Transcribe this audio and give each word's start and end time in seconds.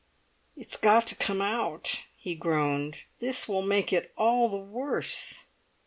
"It's 0.57 0.77
got 0.77 1.05
to 1.05 1.15
come 1.15 1.43
out," 1.43 2.01
he 2.17 2.33
groaned; 2.33 3.03
"this 3.19 3.47
will 3.47 3.61
make 3.61 3.93
it 3.93 4.11
all 4.17 4.49
the 4.49 4.57
worse." 4.57 5.45